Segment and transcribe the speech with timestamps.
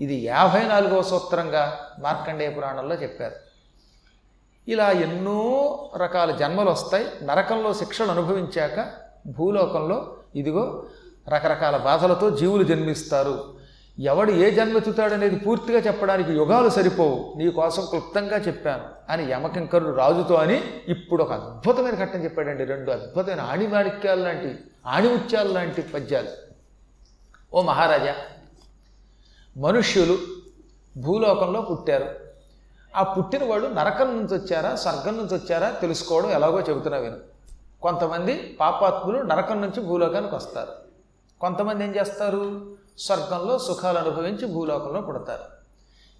[0.00, 3.34] ఇది యాభై నాలుగవ సూత్రంగా మార్కండేయ పురాణంలో చెప్పారు.
[4.68, 7.06] ఇలా ఎన్నో రకాల జన్మలు వస్తాయి.
[7.22, 8.92] నరకంలో శిక్షలు అనుభవించాక
[9.26, 10.86] భూలోకంలో ఇదిగో
[11.28, 13.56] రకరకాల బాధలతో జీవులు జన్మిస్తారు.
[13.98, 17.34] ఎవడు ఏ జన్మెత్తుతాడనేది పూర్తిగా చెప్పడానికి యుగాలు సరిపోవు.
[17.38, 22.64] నీ కోసం క్లుప్తంగా చెప్పాను అని యమకింకరుడు రాజుతో అని ఇప్పుడు ఒక అద్భుతమైన ఘట్టం చెప్పాడండి.
[22.64, 26.28] రెండు అద్భుతమైన ఆణిమాణిక్యాలు లాంటి ఆణిముత్యాలు లాంటి పద్యాలు.
[27.54, 28.14] ఓ మహారాజా
[29.56, 30.18] మనుష్యులు
[30.96, 32.14] భూలోకంలో పుట్టారు.
[32.96, 37.16] ఆ పుట్టిన వాళ్ళు నరకం నుంచి వచ్చారా స్వర్గం నుంచి వచ్చారా తెలుసుకోవడం ఎలాగో చెబుతున్నా విను
[37.82, 40.72] కొంతమంది పాపాత్ములు నరకం నుంచి భూలోకానికి వస్తారు.
[41.40, 42.76] కొంతమంది ఏం చేస్తారు?
[42.98, 45.44] స్వర్గంలో సుఖాలు అనుభవించి భూలోకంలో పుడతారు.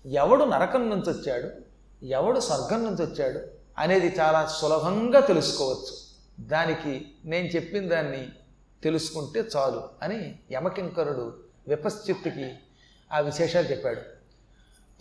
[0.08, 1.48] ఎవడు నరకం నుంచి వచ్చాడు
[2.04, 3.40] ఎవడు స్వర్గం నుంచి వచ్చాడు
[3.78, 5.96] అనేది చాలా సులభంగా తెలుసుకోవచ్చు.
[6.40, 8.28] దానికి నేను చెప్పిన దాన్ని
[8.82, 11.32] తెలుసుకుంటే చాలు అని యమకింకరుడు
[11.68, 12.52] విపశ్చిత్తుకి
[13.10, 14.00] ఆ విశేషాలు చెప్పాడు.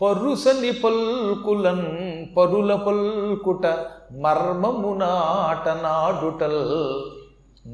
[0.01, 1.87] పరుసని పల్కులన్
[2.37, 3.65] పరుల పల్కుట
[4.11, 6.61] మర్మము నాడుటల్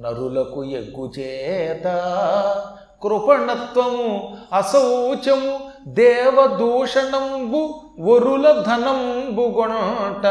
[0.03, 1.87] నరులకు ఎగ్గుచేత
[3.03, 10.27] కృపణత్వము అశౌచము దేవదూషణంబు వరుల ధనంబు గొంట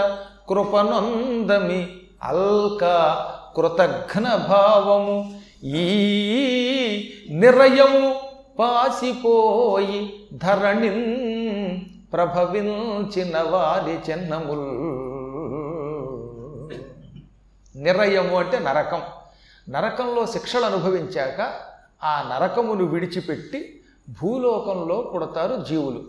[0.49, 1.89] కృపనందమి
[2.23, 2.85] అల్క
[3.57, 5.87] కృతఘ్న భావము ఈ
[7.31, 8.20] నిరయము
[8.61, 10.89] పాసిపోయి ధరణి
[12.13, 14.81] ప్రభవించిన వారి చిన్నముల్
[17.85, 19.03] నిరయము అంటే నరకం.
[19.69, 21.55] నరకంలో శిక్షలు అనుభవించాక
[22.05, 23.81] ఆ నరకమును విడిచిపెట్టి
[24.23, 26.03] భూలోకంలో పుడతారు జీవులు.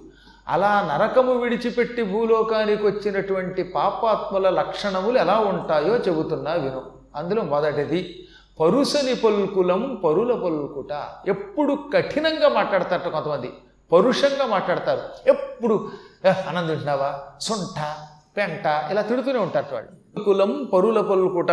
[0.47, 6.81] అలా నరకము విడిచిపెట్టి భూలోకానికి వచ్చినటువంటి పాపాత్ముల లక్షణములు ఎలా ఉంటాయో చెబుతున్నా విను.
[7.16, 8.27] అందులో మొదటిది
[8.59, 11.07] పరుసని పలుకులం పరుల పలుకుట.
[11.27, 13.53] ఎప్పుడు కఠినంగా మాట్లాడతారట కొంతమంది.
[13.91, 15.30] పరుషంగా మాట్లాడతారు.
[15.30, 15.91] ఎప్పుడు
[16.25, 16.31] "ఏ,
[16.67, 17.23] తింటున్నావా?
[17.41, 17.95] సొంట
[18.38, 20.23] పెంట ఇలా తిడుతూనే ఉంటారు వాళ్ళు.
[20.23, 21.51] కులం పరుల పలుకుట.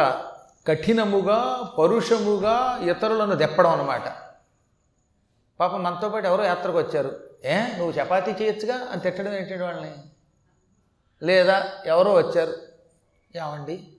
[0.69, 4.08] కఠినముగా పరుషముగా ఇతరులను దెప్పడం అన్నమాట.
[5.60, 7.20] పాపం మనతో పాటు ఎవరో యాత్రకు వచ్చారు.
[7.44, 8.75] ఏ నువ్వు చపాతీ చేయొచ్చుగా?
[8.92, 9.94] అని తిట్టడం ఏంటంటే వాళ్ళని?
[11.22, 12.53] లేదా ఎవరో వచ్చారు.
[13.37, 13.97] ఏమండి?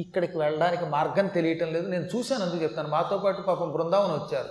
[0.00, 1.88] ఇక్కడికి వెళ్ళడానికి మార్గం తెలియటం లేదు.
[1.88, 2.88] నేను చూశాను అందుకు చెప్తాను.
[2.88, 4.48] మాతో పాటు పాపం బృందావనం వచ్చారు.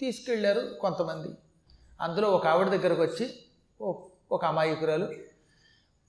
[0.00, 1.28] తీసుకెళ్ళారు కొంతమంది.
[2.00, 3.34] అందులో ఒక ఆవిడ దగ్గరకు వచ్చి
[4.32, 5.08] ఒక అమాయకురాలు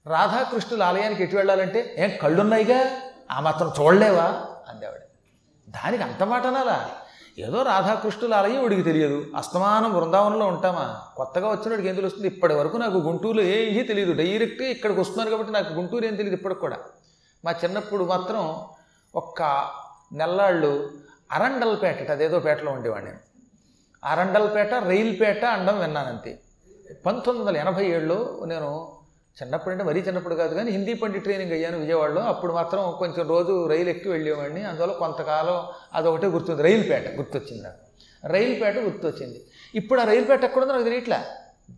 [0.07, 3.01] రాధాకృష్ణుల ఆలయానికి ఎటు వెళ్ళాలంటే ఏం కళ్ళున్నాయిగా?
[3.31, 4.45] ఆ మాత్రం చూడలేవా?
[4.69, 5.01] అంది ఆవిడ
[5.69, 6.89] దానికి అంత మాట అనాలా?
[7.37, 9.25] ఏదో రాధాకృష్ణుల ఆలయం వాడికి తెలియదు.
[9.35, 11.01] అస్తమానం బృందావనంలో ఉంటామా?
[11.17, 14.13] కొత్తగా వచ్చినడికి ఏం తెలుస్తుంది ఇప్పటి వరకు నాకు గుంటూరులో ఏమీ తెలియదు.
[14.13, 16.77] డైరెక్ట్గా ఇక్కడికి వస్తున్నాను కాబట్టి నాకు గుంటూరు ఏం తెలియదు ఇప్పటికి కూడా.
[17.45, 18.61] మా చిన్నప్పుడు మాత్రం
[19.16, 19.69] ఒక్క
[20.13, 20.91] నెల్లాళ్ళు
[21.31, 23.35] అరండల్పేట అదేదో పేటలో ఉండేవాడిని నేను.
[24.03, 26.39] అరండల్పేట రైల్పేట అండం విన్నానంతే.
[27.05, 28.91] పంతొమ్మిది వందల ఎనభై ఏడులో నేను
[29.41, 32.22] చిన్నప్పుడు అంటే మరీ చిన్నప్పుడు కాదు కానీ హిందీ పండి ట్రైనింగ్ అయ్యాను విజయవాడలో.
[32.22, 34.63] అప్పుడు మాత్రం కొంచెం రోజు రైలు ఎక్కి వెళ్ళేవాడిని.
[34.63, 36.63] అందువల్ల కొంతకాలం అదొకటే గుర్తుంది.
[36.63, 37.78] రైల్పేట గుర్తొచ్చింది నాకు.
[38.28, 39.45] రైల్పేట గుర్తొచ్చింది.
[39.75, 41.19] ఇప్పుడు ఆ రైల్పేట ఎక్కడుందో నాకు తెలియట్లే.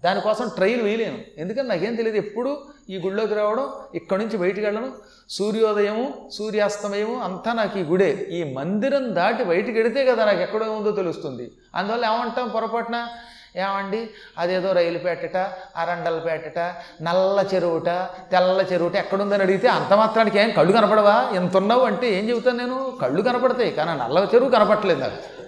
[0.04, 2.58] దానికోసం ట్రైల్ వేయలేను ఎందుకంటే నాకేం తెలియదు ఎప్పుడు
[2.90, 4.92] ఈ గుడిలోకి రావడం ఇక్కడి నుంచి బయటికి వెళ్ళడం
[5.30, 8.28] సూర్యోదయము సూర్యాస్తమయము అంతా నాకు ఈ గుడే.
[8.30, 11.52] ఈ మందిరం దాటి బయటికి వెడితే కదా నాకు ఎక్కడ ఉందో తెలుస్తుంది.
[11.76, 13.08] అందువల్ల ఏమంటాం పొరపాటున?
[13.56, 14.10] ఏమండి?
[14.38, 15.38] అదేదో రైలు పేటట
[15.78, 16.60] అరండల పేటట
[17.02, 17.86] నల్ల చెరువుట
[18.32, 21.32] తెల్ల చెరువుట ఎక్కడుందని అడిగితే అంత మాత్రానికి ఏం కళ్ళు కనపడవా?
[21.36, 22.98] ఎంత ఉన్నావు అంటే ఏం చెబుతాను నేను?
[23.02, 25.48] కళ్ళు కనపడతాయి కానీ నల్ల చెరువు కనపడలేదు నాకు.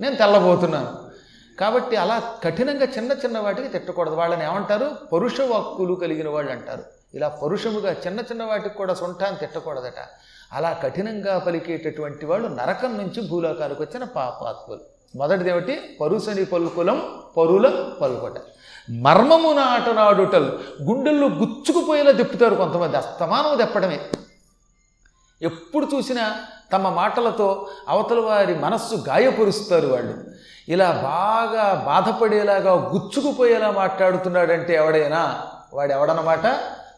[0.00, 1.01] నేను తెల్లబోతున్నాను.
[1.60, 4.14] కాబట్టి అలా కఠినంగా చిన్న చిన్న వాటికి తిట్టకూడదు.
[4.14, 4.90] వాళ్ళని ఏమంటారు?
[5.12, 6.82] పరుష వాక్కులు కలిగిన వాళ్ళు అంటారు.
[7.14, 9.94] ఇలా పరుషముగా చిన్న చిన్న వాటికి కూడా సొంటాన్ని తిట్టకూడదట.
[10.52, 14.80] అలా కఠినంగా పలికేటటువంటి వాళ్ళు నరకం నుంచి భూలోకానికి వచ్చిన పాపాత్ములు.
[15.16, 15.98] మొదటిది ఏమిటి?
[16.00, 18.34] పరుసని పలుకులం పరుల పలుకొట.
[18.90, 22.96] మర్మము నాటనాడుటలు గుండెల్లో గుచ్చుకుపోయేలా తిప్పుతారు కొంతమంది.
[22.96, 24.00] అస్తమానం తెప్పడమే.
[25.42, 26.38] ఎప్పుడు చూసినా
[26.72, 30.41] తమ మాటలతో అవతల వారి మనస్సు గాయపరుస్తారు వాళ్ళు.
[30.68, 35.42] ఇలా బాగా బాధపడేలాగా గుచ్చుకుపోయేలా మాట్లాడుతున్నాడంటే ఎవడైనా
[35.74, 36.46] వాడు ఎవడనమాట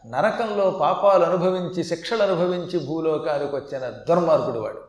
[0.06, 4.80] నరకంలో పాపాలు అనుభవించి శిక్షలు అనుభవించి భూలోకానికి వచ్చిన దుర్మార్గుడు వాడు.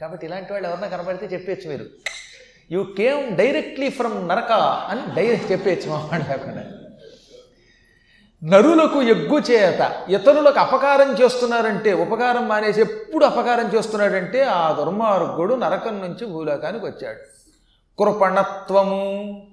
[0.00, 1.84] కాబట్టి ఇలాంటి వాళ్ళు ఎవరన్నా కనబడితే చెప్పేచ్చు మీరు.
[2.70, 6.64] యూ కేమ్ డైరెక్ట్లీ ఫ్రమ్ నరక అని డైరెక్ట్ చెప్పేచ్చు మా వాడు కాకుండా.
[8.44, 16.26] నరులకు ఎగ్గు చేత ఇతరులకు అపకారం చేస్తున్నారంటే ఉపకారం మానేసి ఎప్పుడు అపకారం చేస్తున్నాడంటే ఆ దుర్మార్గుడు నరకం నుంచి
[16.26, 17.35] భూలోకానికి వచ్చాడు.
[17.98, 18.98] కృపణత్వము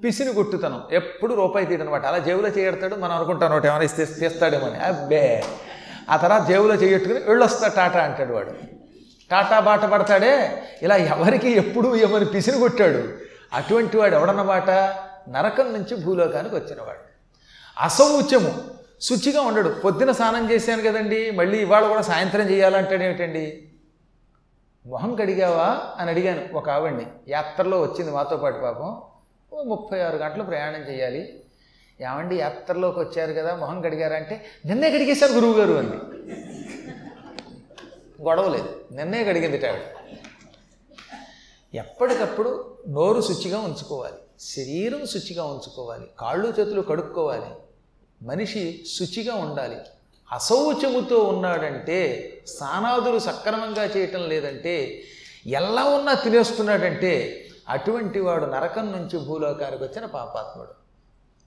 [0.04, 4.78] పిసిని కొట్టుతనం ఎప్పుడు రూపాయి తీయడనమాట అలా జేబులో చేయడతాడు మనం అనుకుంటాను ఒకటి ఏమైనా ఇస్తే తీస్తాడేమని.
[4.78, 5.44] అబ్బే!
[6.10, 8.54] ఆ తర్వాత జేబులో చేయట్టుకుని వెళ్ళొస్తా టాటా అంటాడు వాడు.
[9.32, 10.64] టాటా బాట పడతాడే.
[10.82, 13.04] ఇలా ఎవరికి ఎప్పుడు ఏమని పిసిని కొట్టాడు
[13.54, 14.70] అటువంటి వాడు ఎవడన్నమాట
[15.30, 17.00] నరకం నుంచి భూలోకానికి వచ్చినవాడు.
[17.82, 18.54] అసౌచ్యము
[19.02, 19.70] శుచిగా ఉండడు.
[19.70, 23.70] పొద్దున స్నానం చేశాను కదండి మళ్ళీ ఇవాళ కూడా సాయంత్రం చేయాలంటాడు ఏమిటండి?
[24.86, 27.06] మొహం కడిగావా అని అడిగాను ఒక ఆవిడ్ని.
[27.28, 29.02] యాత్రలో వచ్చింది మాతో పాటు పాపం.
[29.54, 31.44] ఓ ముప్పై ఆరు గంటలు ప్రయాణం చేయాలి.
[32.02, 35.96] ఏమండి యాత్రలోకి వచ్చారు కదా మొహం కడిగారా అంటే నిన్నే కడిగేశారు గురువు గారు అంది.
[38.24, 38.86] గొడవ లేదు.
[38.92, 39.82] నిన్నే కడిగింది ఆవిడ.
[41.74, 44.16] ఎప్పటికప్పుడు నోరు శుచిగా ఉంచుకోవాలి.
[44.40, 46.06] శరీరం శుచిగా ఉంచుకోవాలి.
[46.20, 47.56] కాళ్ళు చేతులు కడుక్కోవాలి.
[48.26, 49.78] మనిషి శుచిగా ఉండాలి.
[50.34, 52.00] అశౌచముతో ఉన్నాడంటే
[52.48, 55.04] స్నానాదులు సక్రమంగా చేయటం లేదంటే
[55.48, 60.74] ఎలా ఉన్నా తినేస్తున్నాడంటే అటువంటి వాడు నరకం నుంచి భూలోకానికి వచ్చిన పాపాత్ముడు.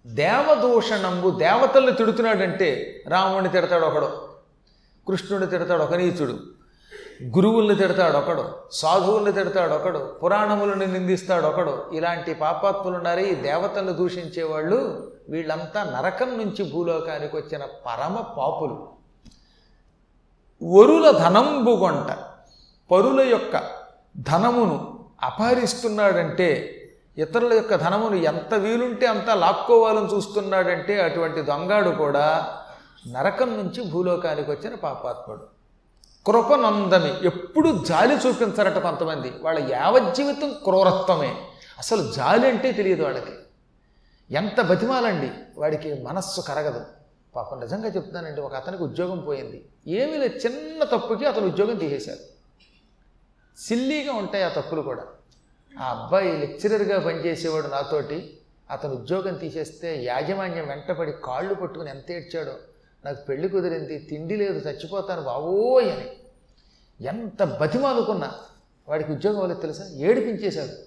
[0.06, 4.10] దేవదూషణంబు దేవతల్ని తిడుతున్నాడంటే రాముడిని తిడతాడు ఒకడు
[5.08, 6.36] కృష్ణుడిని తిడతాడు ఒక నీచుడు
[7.22, 11.74] గురువుల్ని తిడతాడు ఒకడు సాధువుల్ని తిడతాడు ఒకడు పురాణములను నిందిస్తాడు ఒకడు.
[11.94, 18.96] ఇలాంటి పాపాత్ములు ఉన్నారే ఈ దేవతలను దూషించేవాళ్ళు వీళ్ళంతా నరకం నుంచి భూలోకానికి వచ్చిన పరమ పాపులు.
[20.76, 22.16] వరుల ధనంబుగొంట
[22.90, 23.70] పరుల యొక్క
[24.16, 26.72] ధనమును అపహరిస్తున్నాడంటే
[27.18, 32.56] ఇతరుల యొక్క ధనమును ఎంత వీలుంటే అంత లాక్కోవాలని చూస్తున్నాడంటే అటువంటి దొంగాడు కూడా
[33.08, 35.46] నరకం నుంచి భూలోకానికి వచ్చిన పాపాత్ముడు.
[36.26, 39.32] కృపనందమి ఎప్పుడు జాలి చూపించరట కొంతమంది.
[39.42, 41.34] వాళ్ళ యావజ్జీవితం క్రూరత్వమే.
[41.78, 43.32] అసలు జాలి అంటే తెలియదు వాళ్ళకి.
[44.30, 45.32] ఎంత బతిమాలండి?
[45.58, 46.84] వాడికి మనస్సు కరగదు.
[47.36, 49.68] పాపం నిజంగా చెప్తానండి ఒక అతనికి ఉద్యోగం పోయింది.
[49.86, 52.18] ఏమీ లేదు చిన్న తప్పుకి అతను ఉద్యోగం తీసేశారు
[53.58, 55.04] సిల్లీగా ఉంటాయి ఆ తప్పులు కూడా.
[55.80, 58.38] ఆ అబ్బాయి లెక్చరర్గా పనిచేసేవాడు నాతోటి.
[58.70, 62.52] అతను ఉద్యోగం తీసేస్తే యాజమాన్యం వెంటపడి కాళ్ళు పట్టుకుని ఎంత ఏడ్చాడో.
[63.04, 66.10] నాకు పెళ్ళి కుదిరింది తిండి లేదు చచ్చిపోతాను బావోయ్ అని.
[67.00, 68.32] ఎంత బతిమాలుకున్నా
[68.88, 69.84] వాడికి ఉద్యోగం వాళ్ళకి తెలుసా?
[69.84, 70.85] ఏడిపించేశాడు.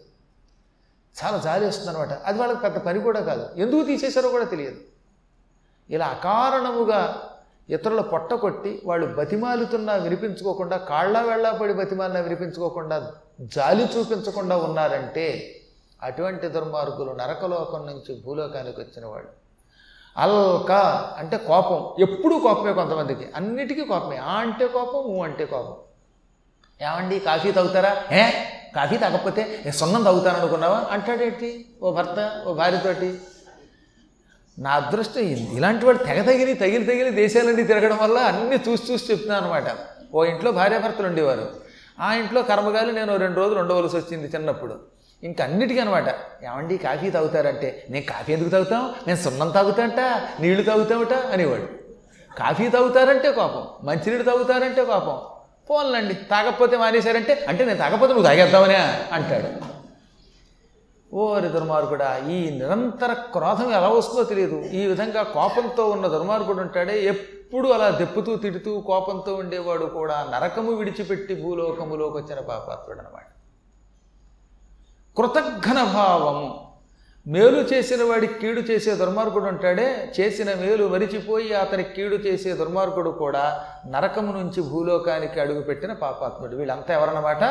[1.24, 3.50] చాలా జాలి వస్తుంది అనమాట అది వాళ్ళకి పెద్ద పని కూడా కాదు.
[3.56, 4.78] ఎందుకు తీసేశారో కూడా తెలియదు.
[5.90, 7.30] ఇలా అకారణముగా
[7.70, 13.12] ఇతరుల పొట్ట కొట్టి వాళ్ళు బతిమాలుతున్నా వినిపించుకోకుండా కాళ్ళ వెళ్ళా పడి బతిమాలినా వినిపించుకోకుండా
[13.42, 15.56] జాలి చూపించకుండా ఉన్నారంటే
[16.04, 19.30] అటువంటి దుర్మార్గులు నరకలోకం నుంచి భూలోకానికి వచ్చిన వాళ్ళు.
[20.18, 20.72] అల్క
[21.18, 22.04] అంటే కోపం.
[22.04, 23.32] ఎప్పుడూ కోపమే కొంతమందికి.
[23.36, 24.18] అన్నిటికీ కోపమే.
[24.18, 25.76] ఆ అంటే కోపం ఊ అంటే కోపం.
[26.86, 28.04] ఏమండి కాఫీ తాగుతారా?
[28.12, 28.32] ఏ?
[28.76, 31.66] కాఫీ తాగకపోతే "ఏ, సున్నం తాగుతాననుకున్నావా అంటాడేంటి?
[31.84, 33.20] ఓ భర్త ఓ భార్యతోటి.
[34.60, 39.46] నా అదృష్టం ఇలాంటి వాడు తెగ తగిలి తగిలి తగిలి దేశాలన్నీ తిరగడం వల్ల అన్నీ చూసి చూసి చెప్తున్నాను
[39.46, 39.64] అనమాట
[40.14, 41.50] ఓ ఇంట్లో భార్యాభర్తలు ఉండేవారు.
[42.00, 44.80] ఆ ఇంట్లో కర్మగాలి నేను రెండు రోజులు ఉండవలసి వచ్చింది చిన్నప్పుడు.
[45.24, 46.08] ఇంకా అన్నిటికీ అనమాట
[46.44, 48.96] ఏమండి కాఫీ తాగుతారంటే నేను కాఫీ ఎందుకు తాగుతాం?
[49.08, 50.00] నేను సున్నం తాగుతాంట
[50.40, 51.68] నీళ్ళు తాగుతామట అనేవాడు.
[52.38, 55.39] కాఫీ తాగుతారంటే కోపం మంచినీళ్ళు తాగుతారంటే కోపం.
[55.70, 56.14] పోన్లండి.
[56.14, 58.76] తాగకపోతే మానేశారంటే అంటే నేను తాగకపోతే నువ్వు తాగేద్దామనే
[59.12, 59.80] అంటాడు.
[61.16, 64.56] ఓరి దుర్మార్గుడా ఈ నిరంతర క్రోధం ఎలా వస్తుందో తెలియదు.
[64.56, 67.06] ఈ విధంగా కోపంతో ఉన్న దుర్మార్గుడు ఉంటాడే.
[67.06, 73.26] ఎప్పుడు అలా దెప్పుతూ తిడుతూ కోపంతో ఉండేవాడు కూడా నరకము విడిచిపెట్టి భూలోకములోకి వచ్చిన పాపాత్రుడు అనమాట
[75.18, 76.69] కృతఘ్న భావము
[77.30, 83.64] మేలు చేసిన వాడికి కీడు చేసే దుర్మార్గుడు ఉంటాడే చేసిన మేలు మరిచిపోయి అతని కీడు చేసే దుర్మార్గుడు కూడా
[83.88, 86.56] నరకము నుంచి భూలోకానికి అడుగుపెట్టిన పాపాత్ముడు.
[86.56, 87.44] వీళ్ళంతా ఎవరన్నమాట?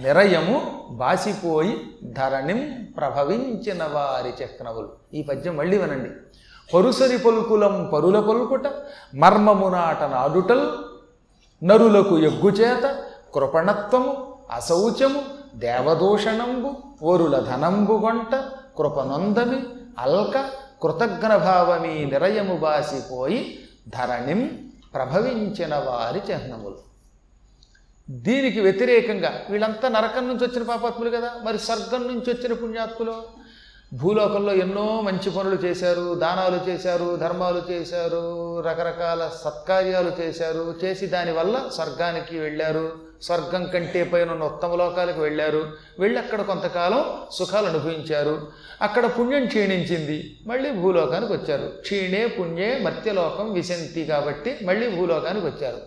[0.00, 6.10] నిరయము బాసిపోయి ధరణిం ప్రభవించిన వారి చక్రములు ఈ పద్యం మళ్ళీ వినండి.
[6.74, 8.66] పరుసరి పలుకులం పరుల పలుకుట
[9.14, 10.68] మర్మమునాట నాడుటల్
[11.64, 12.96] నరులకు ఎగ్గుచేత
[13.34, 15.22] కృపణత్వము అశౌచము
[15.54, 16.70] దేవదూషణంబు
[17.06, 18.44] వరుల ధనంబు గొంట
[18.78, 19.62] కృపనొందమి
[19.98, 20.50] అల్క
[20.82, 26.86] కృతజ్ఞభావమీ నిరయము బాసిపోయి ధరణిం ప్రభవించిన వారి చిహ్నములు.
[28.10, 31.30] దీనికి వ్యతిరేకంగా వీళ్ళంతా నరకం నుంచి వచ్చిన పాపాత్ములు కదా.
[31.42, 33.22] మరి స్వర్గం నుంచి వచ్చిన పుణ్యాత్ములు.
[33.94, 36.14] భూలోకంలో ఎన్నో మంచి పనులు చేశారు.
[36.14, 40.74] దానాలు చేశారు ధర్మాలు చేశారు రకరకాల సత్కార్యాలు చేశారు.
[40.84, 43.05] చేసి దానివల్ల స్వర్గానికి వెళ్ళారు.
[43.22, 45.68] స్వర్గం కంటే పైన ఉన్న ఉత్తమ లోకాలకు వెళ్ళారు.
[45.98, 48.48] వెళ్ళి అక్కడ కొంతకాలం సుఖాలు అనుభవించారు.
[48.82, 50.38] అక్కడ పుణ్యం క్షీణించింది.
[50.46, 51.72] మళ్ళీ భూలోకానికి వచ్చారు.
[51.80, 55.78] క్షీణే పుణ్యే మత్యలోకం విశంతి కాబట్టి మళ్ళీ భూలోకానికి వచ్చారు.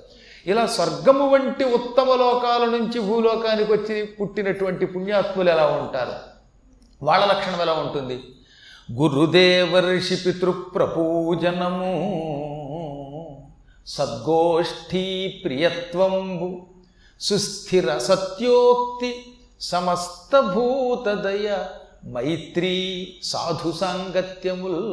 [0.48, 6.14] ఇలా స్వర్గము వంటి ఉత్తమ లోకాల నుంచి భూలోకానికి వచ్చి పుట్టినటువంటి పుణ్యాత్ములు ఎలా ఉంటారు?
[7.06, 8.20] వాళ్ళ లక్షణం ఎలా ఉంటుంది?
[8.92, 11.86] గురుదేవర్షి పితృప్రపూజనము
[13.88, 16.68] సద్గోష్ఠీ ప్రియత్వంబు
[17.22, 19.26] సుస్థిర సత్యోక్తి
[19.62, 21.66] సమస్త భూతదయ
[22.14, 22.76] మైత్రీ
[23.24, 24.84] సాధు సాంగత్యముల్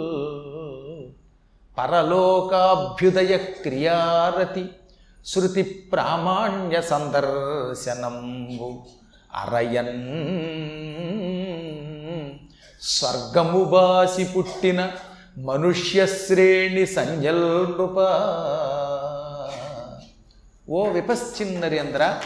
[1.78, 4.64] పరలోకాభ్యుదయ క్రియారతి
[5.26, 8.70] శృతి ప్రామాణ్య సందర్శనంబు
[9.34, 9.96] అరయన్.
[12.82, 14.90] స్వర్గము బాసి పుట్టిన
[15.38, 17.98] మనుష్యశ్రేణి శ్రేణి సంజల్ప
[20.70, 22.20] ఓ విపశ్చిన్నరేంద్ర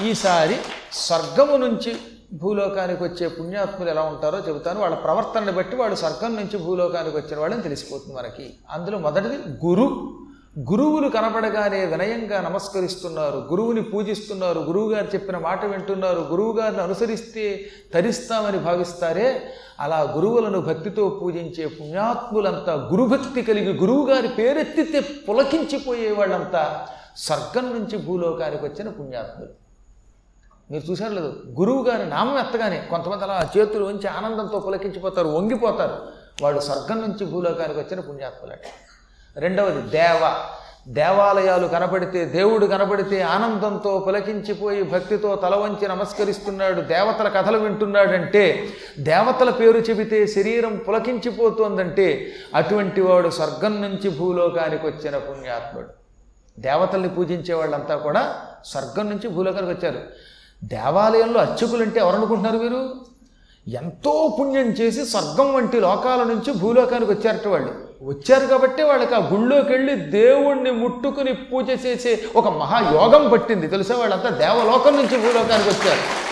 [0.00, 0.56] ఈసారి
[0.92, 1.98] స్వర్గము నుంచి
[2.32, 4.80] భూలోకానికి వచ్చే పుణ్యాత్ములు ఎలా ఉంటారో చెబుతాను.
[4.80, 8.54] వాళ్ళ ప్రవర్తనని బట్టి వాళ్ళు స్వర్గం నుంచి భూలోకానికి వచ్చిన వాళ్ళని తెలిసిపోతుంది మనకి.
[8.70, 10.18] అందులో మొదటిది గురు.
[10.56, 19.42] గురువులు కనపడగానే వినయంగా నమస్కరిస్తున్నారు గురువుని పూజిస్తున్నారు గురువుగారు చెప్పిన మాట వింటున్నారు గురువుగారిని అనుసరిస్తే తరిస్తామని భావిస్తారే
[19.80, 28.88] అలా గురువులను భక్తితో పూజించే పుణ్యాత్ములంతా గురుభక్తి కలిగి గురువుగారి పేరెత్తితే పులకించిపోయే వాళ్ళంతా స్వర్గం నుంచి భూలోకానికి వచ్చిన
[28.88, 29.52] పుణ్యాత్ములు.
[30.70, 35.96] మీరు చూశారు లేదు గురువు గారి నామం ఎత్తగానే కొంతమంది అలా చేతులు ఉంచి ఆనందంతో పులకించిపోతారు వంగిపోతారు.
[36.42, 38.66] వాళ్ళు స్వర్గం నుంచి భూలోకానికి వచ్చిన పుణ్యాత్ములట
[39.38, 40.34] రెండవది దేవ.
[40.88, 48.68] దేవాలయాలు కనపడితే దేవుడు కనపడితే ఆనందంతో పులకించిపోయి భక్తితో తల వంచి నమస్కరిస్తున్నాడు దేవతల కథలు వింటున్నాడంటే
[48.98, 55.88] దేవతల పేరు చెబితే శరీరం పులకించిపోతోందంటే అటువంటి వాడు స్వర్గం నుంచి భూలోకానికి వచ్చిన పుణ్యాత్ముడు.
[56.60, 60.00] దేవతల్ని పూజించే వాళ్ళంతా కూడా స్వర్గం నుంచి భూలోకానికి వచ్చారు.
[60.64, 62.94] దేవాలయంలో అర్చకులు అంటే ఎవరనుకుంటున్నారు వీరు?
[63.68, 67.87] ఎంతో పుణ్యం చేసి స్వర్గం వంటి లోకాల నుంచి భూలోకానికి వచ్చారట వాళ్ళు.
[68.02, 73.66] వచ్చారు కాబట్టి వాళ్ళకి ఆ గుళ్ళోకి వెళ్ళి దేవుణ్ణి ముట్టుకుని పూజ చేసే ఒక మహాయోగం పట్టింది.
[73.66, 73.96] తెలుసా?
[73.96, 76.28] వాళ్ళంతా దేవలోకం నుంచి భూలోకానికి వచ్చారు.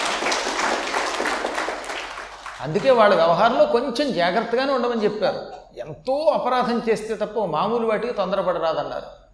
[2.62, 5.40] అందుకే వాళ్ళ వ్యవహారంలో కొంచెం జాగ్రత్తగానే ఉండమని చెప్పారు.
[5.76, 9.26] ఎంతో అపరాధం చేస్తే తప్ప మామూలు వాటికి తొందరపడరాదన్నారు.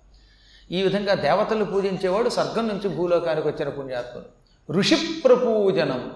[0.73, 4.43] ఈ విధంగా దేవతలు పూజించేవాడు స్వర్గం నుంచి భూలోకానికి వచ్చిన పుణ్యాత్ములు
[4.79, 6.11] ఋషి ప్రపూజనం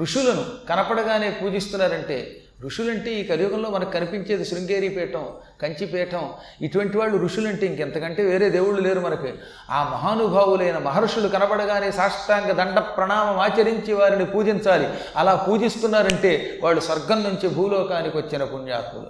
[0.00, 5.26] ఋషులను కనపడగానే పూజిస్తున్నారంటే ఋషులంటే ఈ కలియుగంలో మనకు కనిపించేది శృంగేరి పీఠం
[5.62, 6.30] కంచిపీఠం
[6.62, 9.34] ఇటువంటి వాళ్ళు ఋషులంటే ఇంకెంతకంటే వేరే దేవుళ్ళు లేరు మనకి.
[9.70, 14.88] ఆ మహానుభావులైన మహర్షులు కనపడగానే సాష్టాంగ దండ ప్రణామం ఆచరించి వారిని పూజించాలి.
[15.16, 19.06] అలా పూజిస్తున్నారంటే వాళ్ళు స్వర్గం నుంచి భూలోకానికి వచ్చిన పుణ్యాత్ములు.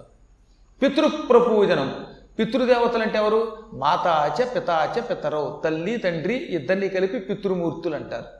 [0.82, 2.06] పితృప్రపూజనం.
[2.38, 3.58] పితృదేవతలు అంటే ఎవరు?
[3.72, 8.38] మాతాచ పితాచ పితరవు తల్లి తండ్రి ఇద్దరిని కలిపి పితృమూర్తులు అంటారు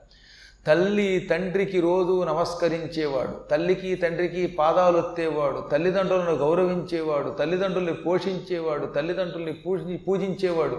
[0.69, 10.79] తల్లి తండ్రికి రోజు నమస్కరించేవాడు తల్లికి తండ్రికి పాదాలొత్తేవాడు తల్లిదండ్రులను గౌరవించేవాడు తల్లిదండ్రుల్ని పోషించేవాడు తల్లిదండ్రుల్ని పూజి పూజించేవాడు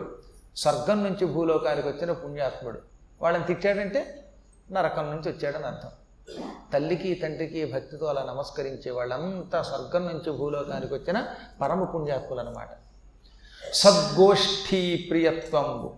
[0.56, 2.80] స్వర్గం నుంచి భూలోకానికి వచ్చిన పుణ్యాత్ముడు.
[3.22, 4.02] వాళ్ళని తిట్టాడంటే
[4.72, 5.92] నరకం నుంచి వచ్చాడని అర్థం.
[6.74, 11.28] తల్లికి తండ్రికి భక్తితో అలా నమస్కరించే వాళ్ళంతా స్వర్గం నుంచి భూలోకానికి వచ్చిన
[11.62, 12.70] పరమ పుణ్యాత్ములు అనమాట
[13.74, 15.90] సద్గోష్ఠీ ప్రియత్వంబు.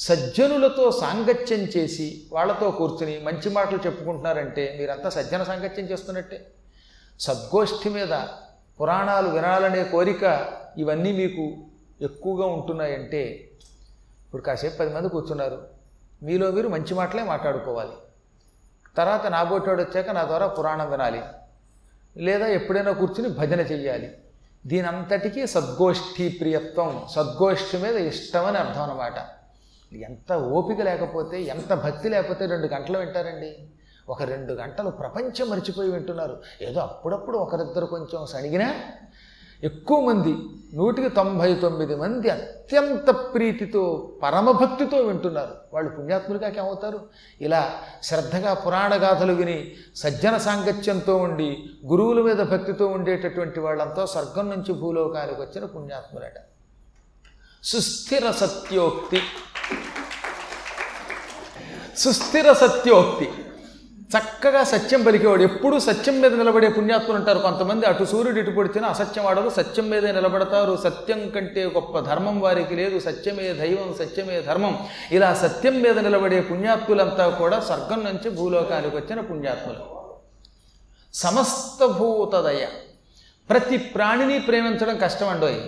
[0.00, 6.46] సజ్జనులతో సాంగత్యం చేసి వాళ్ళతో కూర్చుని మంచి మాటలు చెప్పుకుంటున్నారంటే మీరంతా సజ్జన సాంగత్యం చేస్తున్నట్టే.
[7.20, 8.12] సద్గోష్ఠి మీద
[8.80, 11.56] పురాణాలు వినాలనే కోరిక ఇవన్నీ మీకు
[12.04, 13.50] ఎక్కువగా ఉంటున్నాయంటే
[14.26, 15.66] ఇప్పుడు కాసేపు పది మంది కూర్చున్నారు
[16.22, 17.92] మీలో మీరు మంచి మాటలే మాట్లాడుకోవాలి.
[18.96, 21.22] తర్వాత నా బోటోడు వచ్చాక నా ద్వారా పురాణం వినాలి.
[22.16, 24.10] లేదా ఎప్పుడైనా కూర్చుని భజన చెయ్యాలి.
[24.66, 29.39] దీనంతటికీ సద్గోష్ఠి ప్రియత్వం సద్గోష్ఠి మీద ఇష్టమని అర్థం అన్నమాట.
[29.92, 33.56] ఎంత ఓపిక లేకపోతే ఎంత భక్తి లేకపోతే రెండు గంటలు వింటారండి.
[34.08, 36.42] ఒక రెండు గంటలు ప్రపంచం మర్చిపోయి వింటున్నారు.
[36.62, 38.74] ఏదో అప్పుడప్పుడు ఒకరిద్దరు కొంచెం సణిగినా
[39.64, 40.36] ఎక్కువ మంది
[40.76, 45.54] నూటికి తొంభై తొమ్మిది మంది అత్యంత ప్రీతితో పరమభక్తితో వింటున్నారు.
[45.72, 47.00] వాళ్ళు పుణ్యాత్ములుగా ఏమవుతారు?
[47.40, 54.72] ఇలా శ్రద్ధగా పురాణ గాథలు విని సజ్జన సాంగత్యంతో ఉండి గురువుల మీద భక్తితో ఉండేటటువంటి వాళ్ళంతా స్వర్గం నుంచి
[54.72, 56.34] భూలోకానికి వచ్చిన పుణ్యాత్ములట.
[57.62, 59.20] సుస్థిర సత్యోక్తి
[61.96, 63.30] సుస్థిర సత్యోక్తి.
[64.18, 65.42] చక్కగా సత్యం పలికేవాడు.
[65.42, 67.86] ఎప్పుడూ సత్యం మీద నిలబడే పుణ్యాత్ములు ఉంటారు కొంతమంది.
[67.86, 70.78] అటు సూర్యుడు ఇటు పొడిచినా అసత్యం ఆడరు సత్యం మీదే నిలబడతారు.
[70.84, 72.98] సత్యం కంటే గొప్ప ధర్మం వారికి లేదు.
[72.98, 74.86] సత్యమే దైవం సత్యమే ధర్మం.
[75.12, 80.00] ఇలా సత్యం మీద నిలబడే పుణ్యాత్ములంతా కూడా స్వర్గం నుంచి భూలోకానికి వచ్చిన పుణ్యాత్ములు.
[81.14, 82.66] సమస్త భూతదయ
[83.50, 85.60] ప్రతి ప్రాణిని ప్రేమించడం కష్టం అండోయ్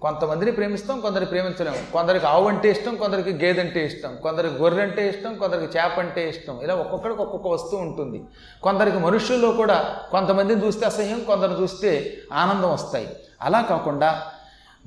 [0.00, 1.92] కొంతమందిని ప్రేమిస్తాం కొందరికి ప్రేమించలేము.
[1.92, 6.28] కొందరికి ఆవు అంటే ఇష్టం కొందరికి గేదె అంటే ఇష్టం కొందరికి గొర్రె అంటే ఇష్టం కొందరికి చేప అంటే
[6.28, 6.60] ఇష్టం.
[6.62, 8.24] ఇలా ఒక్కొక్కడికి ఒక్కొక్క వస్తువు ఉంటుంది.
[8.62, 13.16] కొందరికి మనుషుల్లో కూడా కొంతమందిని చూస్తే అసహ్యం కొందరు చూస్తే ఆనందం వస్తాయి.
[13.42, 14.22] అలా కాకుండా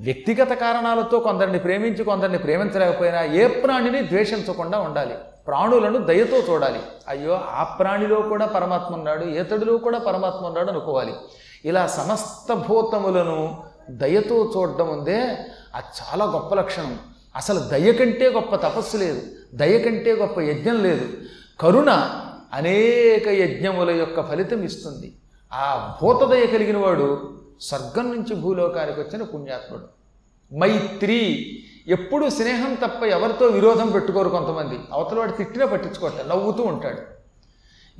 [0.00, 5.14] వ్యక్తిగత కారణాలతో కొందరిని ప్రేమించి కొందరిని ప్రేమించలేకపోయినా ఏ ప్రాణిని ద్వేషించకుండా ఉండాలి.
[5.46, 6.80] ప్రాణులను దయతో చూడాలి.
[7.08, 11.14] అయ్యో ఆ ప్రాణిలో కూడా పరమాత్మ ఉన్నాడు ఏతడిలో కూడా పరమాత్మ ఉన్నాడు అనుకోవాలి.
[11.64, 15.20] ఇలా సమస్త భూతములను దయతో చూడడం ఉందే
[15.74, 16.98] అది చాలా గొప్ప లక్షణం.
[17.36, 19.22] అసలు దయ కంటే గొప్ప తపస్సు లేదు.
[19.54, 21.08] దయ కంటే గొప్ప యజ్ఞం లేదు.
[21.60, 21.90] కరుణ
[22.52, 25.16] అనేక యజ్ఞముల యొక్క ఫలితం ఇస్తుంది.
[25.52, 29.86] ఆ భూతదయ కలిగిన వాడు స్వర్గం నుంచి భూలోకానికి వచ్చిన పుణ్యాత్ముడు.
[30.58, 31.46] మైత్రి
[31.88, 34.78] ఎప్పుడు స్నేహం తప్ప ఎవరితో విరోధం పెట్టుకోరు కొంతమంది.
[34.92, 37.00] అవతల వాడు తిట్టినా పట్టించుకోవట్లే నవ్వుతూ ఉంటాడు.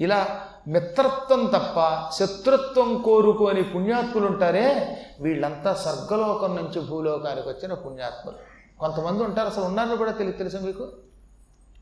[0.02, 8.36] ఇలా మిత్రత్వం తప్ప శత్రుత్వం కోరుకోని పుణ్యాత్ములు ఉంటారే వీళ్ళంతా స్వర్గలోకం నుంచి భూలోకానికి వచ్చిన పుణ్యాత్ములు.
[8.78, 10.88] కొంతమంది ఉంటారు అసలు ఉన్నారని కూడా తెలియదు తెలుసు మీకు?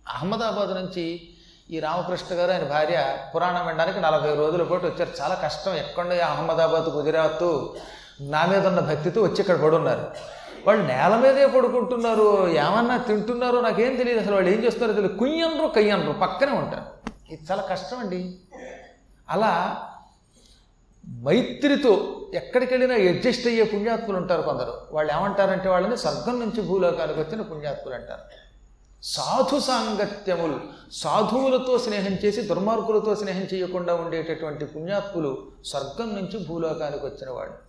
[0.08, 1.28] అహ్మదాబాద్ నుంచి
[1.70, 5.22] ఈ రామకృష్ణ గారు ఆయన భార్య పురాణం వినడానికి నలభై రోజుల పాటు వచ్చారు.
[5.22, 5.74] చాలా కష్టం.
[5.74, 7.66] ఎక్కడ అహ్మదాబాద్ గుజరాత్
[8.20, 10.06] నా మీద ఉన్న భక్తితో వచ్చి ఇక్కడ పడున్నారు.
[10.66, 12.48] వాళ్ళు నేల మీదే పడుకుంటున్నారు.
[12.48, 14.20] ఏమన్నా తింటున్నారో నాకేం తెలియదు.
[14.20, 15.18] అసలు వాళ్ళు ఏం చేస్తున్నారో తెలియదు.
[15.18, 16.97] కుయ్యనరు కయ్యనరు పక్కనే ఉంటారు.
[17.30, 18.38] ఇది చాలా కష్టం అండి
[19.30, 19.82] అలా
[21.22, 21.92] మైత్రితో
[22.34, 24.72] ఎక్కడికి వెళ్ళినా అడ్జస్ట్ అయ్యే పుణ్యాత్ములు ఉంటారు కొందరు.
[24.90, 28.22] వాళ్ళు ఏమంటారంటే వాళ్ళని స్వర్గం నుంచి భూలోకానికి వచ్చిన పుణ్యాత్ములు అంటారు.
[29.02, 30.60] సాధు సాంగత్యములు
[30.92, 37.67] సాధువులతో స్నేహం చేసి దుర్మార్గులతో స్నేహం చేయకుండా ఉండేటటువంటి పుణ్యాత్ములు స్వర్గం నుంచి భూలోకానికి వచ్చిన వాళ్ళు.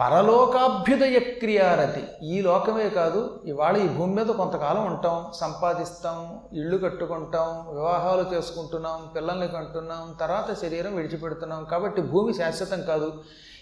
[0.00, 8.34] పరలోకాభ్యుదయ క్రియారతి ఈ లోకమే కాదు ఇవాళ ఈ భూమి మీద కొంతకాలం ఉంటాం సంపాదిస్తాం ఇళ్ళు కట్టుకుంటాం వివాహాలు
[8.34, 11.64] చేసుకుంటున్నాం పిల్లల్ని కంటున్నాం తర్వాత శరీరం విడిచిపెడుతున్నాం.
[11.64, 13.12] కాబట్టి భూమి శాశ్వతం కాదు.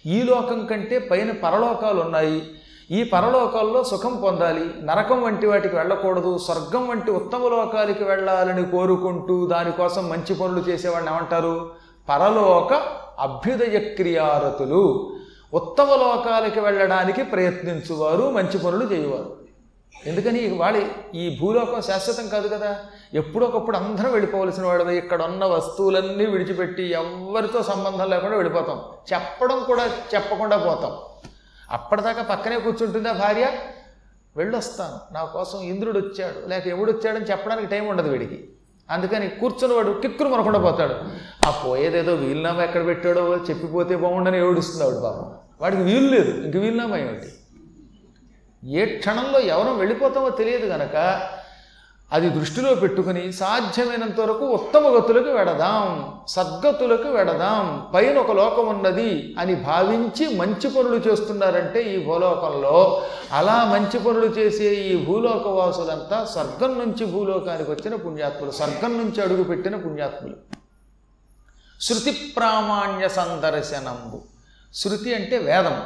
[0.06, 2.50] ఈ లోకం కంటే పైన పరలోకాలు ఉన్నాయి.
[2.90, 4.74] ఈ పరలోకాల్లో సుఖం పొందాలి.
[4.82, 6.38] నరకం వంటి వాటికి వెళ్ళకూడదు.
[6.38, 11.70] స్వర్గం వంటి ఉత్తమ లోకాలకి వెళ్ళాలని కోరుకుంటూ దానికోసం మంచి పనులు చేసేవాడిని ఏమంటారు?
[12.08, 12.82] పరలోక
[13.18, 15.13] అభ్యుదయ క్రియారతులు
[15.54, 19.37] ఉత్తమ లోకాలకి వెళ్ళడానికి ప్రయత్నించువారు మంచి పనులు చేయువారు.
[20.06, 20.84] ఎందుకని వాళ్ళ
[21.14, 22.76] ఈ భూలోకం శాశ్వతం కాదు కదా.
[23.14, 28.82] ఎప్పుడొకప్పుడు అందరం వెళ్ళిపోవలసిన వాడు ఇక్కడ ఉన్న వస్తువులన్నీ విడిచిపెట్టి ఎవరితో సంబంధం లేకుండా వెళ్ళిపోతాం.
[29.12, 30.92] చెప్పడం కూడా చెప్పకుండా పోతాం.
[31.70, 33.46] అప్పటిదాకా పక్కనే కూర్చుంటుందా భార్య.
[34.37, 35.14] వెళ్ళొస్తాను.
[35.14, 36.49] నా కోసం ఇంద్రుడు వచ్చాడు.
[36.49, 38.49] లేక ఎవడు వచ్చాడని చెప్పడానికి టైం ఉండదు వీడికి.
[38.90, 40.94] అందుకని కూర్చుని వాడు కిక్కులు మనకుండా పోతాడు.
[41.46, 45.43] ఆ పోయేదేదో వీలునామా ఎక్కడ పెట్టాడో చెప్పిపోతే బాగుండని ఏడుస్తుంది ఆవిడ పాపం.
[45.61, 46.44] వాడికి వీలు లేదు.
[46.44, 47.30] ఇంక వీలునామా ఏమిటి
[48.76, 50.96] ఏ క్షణంలో ఎవరో వెళ్ళిపోతామో తెలియదు గనక
[52.12, 59.55] అది దృష్టిలో పెట్టుకుని సాధ్యమైనంత వరకు ఉత్తమ గతులకు వెడదాం సద్గతులకు వెడదాం పైన ఒక లోకం ఉన్నది అని
[59.55, 63.02] భావించి మంచి పనులు చేస్తున్నారంటే ఈ భూలోకంలో.
[63.33, 69.76] అలా మంచి పనులు చేసే ఈ భూలోక వాసులంతా స్వర్గం నుంచి భూలోకానికి వచ్చిన పుణ్యాత్ములు స్వర్గం నుంచి అడుగుపెట్టిన
[69.76, 70.37] పుణ్యాత్ములు.
[71.81, 74.34] శృతి ప్రామాణ్య సందర్శనంబు.
[74.74, 75.82] శృతి అంటే వేదం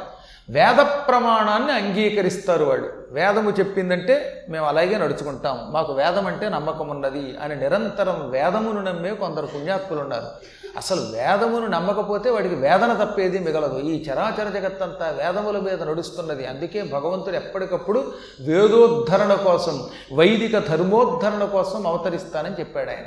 [0.49, 2.89] వేద ప్రమాణాన్ని అంగీకరిస్తారు వాళ్ళు.
[3.11, 5.67] వేదము చెప్పిందంటే మేము అలాగే నడుచుకుంటాం.
[5.71, 10.25] మాకు వేదం అంటే నమ్మకం ఉన్నది అని నిరంతరం వేదమును నమ్మే కొందరు పుణ్యాత్ములు ఉన్నారు.
[10.77, 13.79] అసలు వేదమును నమ్మకపోతే వాడికి వేదన తప్పేది మిగలదు.
[13.79, 16.45] ఈ చరాచర జగత్తంతా వేదముల మీద నడుస్తున్నది.
[16.45, 23.05] అందుకే భగవంతుడు ఎప్పటికప్పుడు వేదోద్ధరణ కోసం వైదిక ధర్మోద్ధరణ కోసం అవతరిస్తానని చెప్పాడు ఆయన.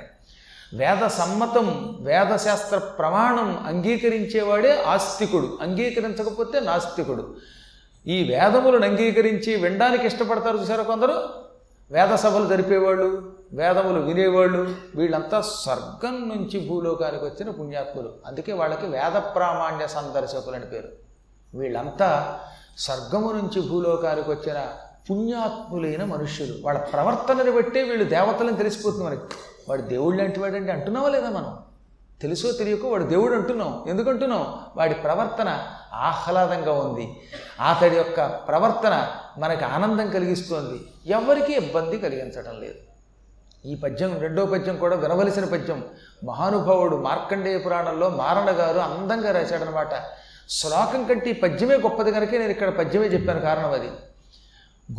[0.74, 5.58] వేద సమ్మతం వేదశాస్త్ర ప్రమాణం అంగీకరించేవాడే ఆస్తికుడు.
[5.62, 7.36] అంగీకరించకపోతే నాస్తికుడు.
[8.06, 11.28] ఈ వేదములను అంగీకరించి వినడానికి ఇష్టపడతారు చూసారా కొందరు?
[11.90, 18.12] వేద సభలు జరిపేవాళ్ళు వేదములు వినేవాళ్ళు వీళ్ళంతా స్వర్గం నుంచి భూలోకానికి వచ్చిన పుణ్యాత్ములు.
[18.26, 20.88] అందుకే వాళ్ళకి వేద ప్రామాణ్య సందర్శకులు అని పేరు.
[21.58, 22.38] వీళ్ళంతా
[22.78, 24.64] స్వర్గము నుంచి భూలోకానికి వచ్చిన
[25.10, 26.54] పుణ్యాత్ములైన మనుష్యులు.
[26.62, 29.20] వాళ్ళ ప్రవర్తనని బట్టే వీళ్ళు దేవతలను తెలిసిపోతుంది మనకి.
[29.68, 31.58] వాడు దేవుడు లాంటి వాడంటే అంటున్నావా లేదా మనం?
[32.22, 33.84] తెలుసో తెలియకో వాడు దేవుడు అంటున్నాం.
[33.88, 35.58] ఎందుకంటున్నాం వాడి ప్రవర్తన
[35.94, 37.20] ఆహ్లాదంగా ఉంది.
[37.68, 40.86] అతడి యొక్క ప్రవర్తన మనకి ఆనందం కలిగిస్తోంది.
[41.06, 42.74] ఎవరికీ ఇబ్బంది కలిగించడం లేదు.
[43.64, 45.84] ఈ పద్యం రెండో పద్యం కూడా వినవలసిన పద్యం.
[46.24, 49.90] మహానుభావుడు మార్కండేయ పురాణంలో మారణ గారు అందంగా రాశాడనమాట
[50.50, 53.90] శ్లోకం కంటే ఈ పద్యమే గొప్పది కనుక నేను ఇక్కడ పద్యమే చెప్పాను కారణం అది.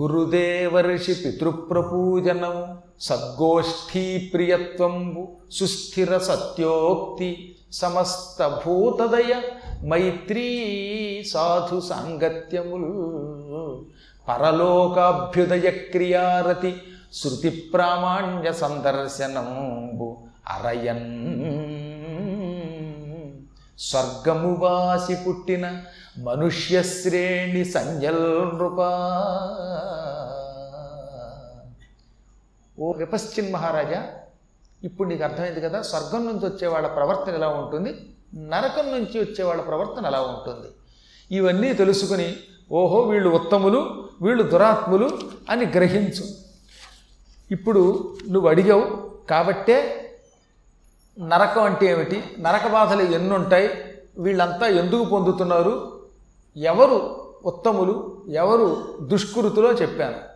[0.02, 9.42] గురుదేవర్షి పితృప్రపూజనం సద్గోష్ఠీ ప్రియత్వంబు సుస్థిర సత్యోక్తి సమస్త భూతదయ
[9.88, 10.48] మైత్రీ
[11.32, 12.94] సాధు సాంగత్యములు.
[14.30, 16.76] పరలోకాభ్యుదయ క్రియారతి
[17.14, 21.34] శృతి ప్రామాణ్య సందర్శనంబు అరయన్.
[23.80, 25.82] స్వర్గము వాసి పుట్టిన
[26.18, 28.92] మనుష్యశ్రేణి సంజల్ నృపా.
[32.80, 34.04] ఓ విపశ్చిన్ మహారాజా
[34.84, 37.96] ఇప్పుడు నీకు అర్థమైంది కదా స్వర్గం నుంచి వచ్చే వాళ్ళ ప్రవర్తన ఎలా ఉంటుంది?
[38.36, 40.68] నరకం నుంచి వచ్చే వాళ్ళ ప్రవర్తన ఎలా ఉంటుంది?
[41.32, 42.38] ఇవన్నీ తెలుసుకుని
[42.72, 46.28] ఓహో వీళ్ళు ఉత్తములు వీళ్ళు దురాత్ములు అని గ్రహించు.
[47.52, 50.10] ఇప్పుడు నువ్వు అడిగావు కాబట్టే
[51.20, 52.24] నరకం అంటే ఏమిటి?
[52.40, 53.70] నరక బాధలు ఎన్ని ఉంటాయి
[54.18, 56.02] వీళ్ళంతా ఎందుకు పొందుతున్నారు?
[56.58, 58.22] ఎవరు ఉత్తములు?
[58.30, 60.33] ఎవరు దుష్కృతులో చెప్పాను.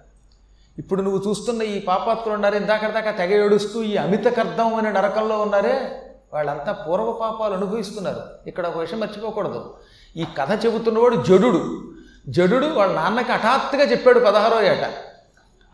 [0.79, 6.03] ఇప్పుడు నువ్వు చూస్తున్న ఈ పాపాత్ములు ఉన్నారు ఇందాక దాకా తెగ ఏడుస్తూ ఈ అమితకర్థం అనే నరకంలో ఉన్నారే
[6.33, 8.21] వాళ్ళంతా పూర్వ పాపాలు అనుభవిస్తున్నారు.
[8.47, 9.73] ఇక్కడ ఒక విషయం మర్చిపోకూడదు.
[10.17, 11.81] ఈ కథ చెబుతున్నవాడు జడుడు.
[12.29, 14.89] జడుడు వాళ్ళ నాన్నకి హఠాత్తుగా చెప్పాడు పదహారో ఏట.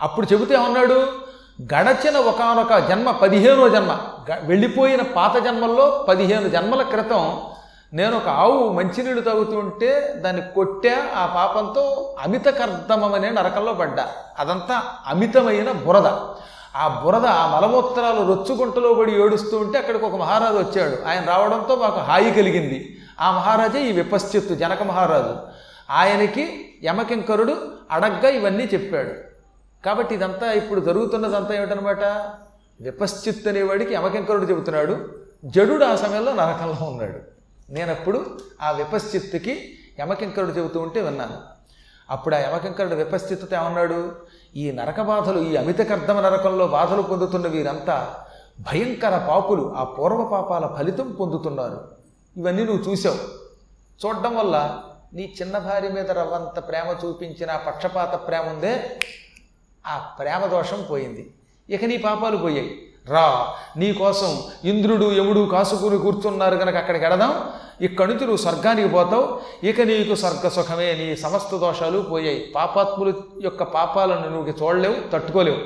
[0.01, 1.07] అప్పుడు చెబితే ఏమన్నాడు?
[1.73, 3.97] గడచిన ఒకనొక జన్మ పదిహేనో జన్మ.
[4.43, 7.41] వెళ్ళిపోయిన పాత జన్మల్లో పదిహేను జన్మల క్రితం
[7.93, 14.10] నేను ఒక ఆవు మంచినీళ్ళు తాగుతుంటే దాన్ని కొట్టా ఆ పాపంతో అమిత కర్దమనే నరకంలో పడ్డా.
[14.39, 16.08] అదంతా అమితమైన బురద.
[16.75, 21.08] ఆ బురద ఆ మలమూత్రాలు రొచ్చుగుంటలో పడి ఏడుస్తూ ఉంటే అక్కడికి ఒక మహారాజు వచ్చాడు.
[21.08, 23.01] ఆయన రావడంతో మాకు హాయి కలిగింది.
[23.19, 25.36] ఆ మహారాజే ఈ విపశ్చిత్తు జనక మహారాజు.
[25.91, 27.58] ఆయనకి యమకింకరుడు
[27.91, 29.10] అడగ్గా ఇవన్నీ చెప్పాడు.
[29.86, 32.03] కాబట్టి ఇదంతా ఇప్పుడు జరుగుతున్నదంతా ఏమిటనమాట?
[32.82, 35.10] విపశ్చిత్ అనేవాడికి యమకింకరుడు చెబుతున్నాడు.
[35.45, 37.33] జడుడు ఆ సమయంలో నరకంలో ఉన్నాడు.
[37.73, 38.25] నేనప్పుడు
[38.62, 39.53] ఆ విపశ్చిత్తుకి
[39.99, 41.38] యమకింకరుడు చెబుతూ ఉంటే విన్నాను.
[42.09, 44.15] అప్పుడు ఆ యమకింకరుడు విపశ్చిత్తుతో ఏమన్నాడు?
[44.55, 48.15] ఈ నరక బాధలు ఈ అమితకర్ధమ నరకంలో బాధలు పొందుతున్న వీరంతా
[48.59, 51.91] భయంకర పాపులు ఆ పూర్వ పాపాల ఫలితం పొందుతున్నారు.
[52.38, 53.17] ఇవన్నీ నువ్వు చూసావు
[54.05, 54.79] చూడడం వల్ల
[55.13, 58.99] నీ చిన్న భార్య మీద రవ్వంత ప్రేమ చూపించిన పక్షపాత ప్రేమ ఉందే
[59.88, 61.33] ఆ ప్రేమ దోషం పోయింది.
[61.69, 62.89] ఇక నీ పాపాలు పోయాయి.
[63.07, 67.49] రా నీ కోసం ఇంద్రుడు యముడు కాసుకుని కూర్చున్నారు కనుక అక్కడికి ఎడదాం
[67.81, 72.51] ఇక్కడి నుంచి నువ్వు స్వర్గానికి పోతావు ఇక నీకు స్వర్గ సుఖమే నీ సమస్త దోషాలు పోయాయి.
[72.55, 75.62] పాపాత్ముల యొక్క పాపాలను నువ్వు చూడలేవు తట్టుకోలేవు.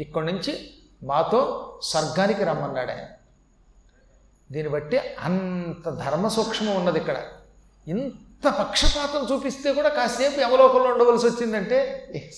[0.00, 0.70] ఇక్కడి నుంచి
[1.04, 3.06] మాతో స్వర్గానికి రమ్మన్నాడు ఆయన.
[4.52, 7.16] దీన్ని బట్టి అంత ధర్మ సూక్ష్మం ఉన్నది ఇక్కడ.
[7.88, 11.78] ఇంత పక్షపాతం చూపిస్తే కూడా కాసేపు యమలోకంలో ఉండవలసి వచ్చిందంటే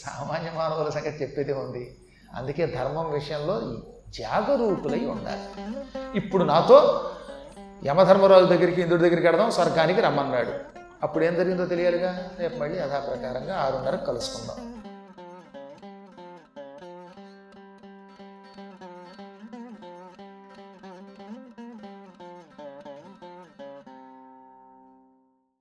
[0.04, 1.96] సామాన్య మానవుల సంగతి చెప్పేదే ఉంది.
[2.34, 3.62] అందుకే ధర్మం విషయంలో
[4.08, 5.42] జాగరూకులై ఉండాలి.
[6.14, 7.10] ఇప్పుడు నాతో
[7.86, 10.52] యమధర్మరాజు దగ్గరికి ఇంద్రుడి దగ్గరికి వెడదాం స్వర్గానికి రమ్మన్నాడు.
[11.02, 12.28] అప్పుడు ఏం జరిగిందో తెలియాలిగా?
[12.38, 14.81] రేపు మళ్ళీ యథాప్రకారంగా ఆరున్నరకు కలుసుకుందాం.